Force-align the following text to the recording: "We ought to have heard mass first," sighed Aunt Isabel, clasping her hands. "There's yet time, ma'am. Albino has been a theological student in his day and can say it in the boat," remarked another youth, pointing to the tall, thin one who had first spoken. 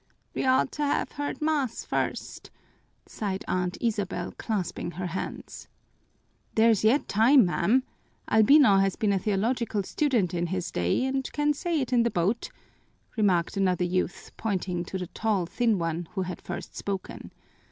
"We 0.33 0.45
ought 0.47 0.71
to 0.71 0.83
have 0.83 1.11
heard 1.11 1.43
mass 1.43 1.85
first," 1.85 2.49
sighed 3.05 3.45
Aunt 3.47 3.77
Isabel, 3.79 4.33
clasping 4.35 4.89
her 4.93 5.05
hands. 5.05 5.67
"There's 6.55 6.83
yet 6.83 7.07
time, 7.07 7.45
ma'am. 7.45 7.83
Albino 8.27 8.77
has 8.77 8.95
been 8.95 9.13
a 9.13 9.19
theological 9.19 9.83
student 9.83 10.33
in 10.33 10.47
his 10.47 10.71
day 10.71 11.05
and 11.05 11.31
can 11.33 11.53
say 11.53 11.79
it 11.81 11.93
in 11.93 12.01
the 12.01 12.09
boat," 12.09 12.49
remarked 13.15 13.57
another 13.57 13.85
youth, 13.85 14.31
pointing 14.37 14.83
to 14.85 14.97
the 14.97 15.05
tall, 15.05 15.45
thin 15.45 15.77
one 15.77 16.07
who 16.13 16.23
had 16.23 16.41
first 16.41 16.75
spoken. 16.75 17.31